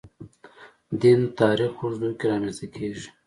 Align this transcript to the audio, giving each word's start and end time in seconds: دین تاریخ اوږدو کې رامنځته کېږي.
دین 1.01 1.19
تاریخ 1.39 1.73
اوږدو 1.81 2.09
کې 2.19 2.25
رامنځته 2.31 2.67
کېږي. 2.75 3.07